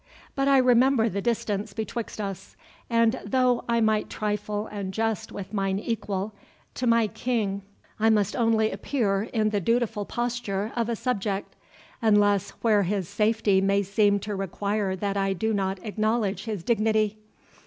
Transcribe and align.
But 0.33 0.47
I 0.47 0.57
remember 0.57 1.09
the 1.09 1.21
distance 1.21 1.73
betwixt 1.73 2.19
us; 2.19 2.55
and 2.89 3.21
though 3.23 3.63
I 3.69 3.81
might 3.81 4.09
trifle 4.09 4.65
and 4.65 4.91
jest 4.91 5.31
with 5.31 5.53
mine 5.53 5.77
equal, 5.77 6.33
to 6.73 6.87
my 6.87 7.05
King 7.05 7.61
I 7.99 8.09
must 8.09 8.35
only 8.35 8.71
appear 8.71 9.25
in 9.31 9.51
the 9.51 9.61
dutiful 9.61 10.05
posture 10.05 10.71
of 10.75 10.89
a 10.89 10.95
subject, 10.95 11.55
unless 12.01 12.49
where 12.63 12.81
his 12.81 13.07
safety 13.07 13.61
may 13.61 13.83
seem 13.83 14.17
to 14.21 14.35
require 14.35 14.95
that 14.95 15.17
I 15.17 15.33
do 15.33 15.53
not 15.53 15.77
acknowledge 15.83 16.45
his 16.45 16.63
dignity." 16.63 17.19